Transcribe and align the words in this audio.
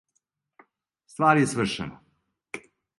Ствар 1.15 1.43
је 1.43 1.53
свршена. 1.55 2.05